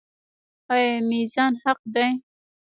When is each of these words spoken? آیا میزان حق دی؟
آیا 0.73 0.95
میزان 1.11 1.53
حق 1.63 1.79
دی؟ 1.93 2.09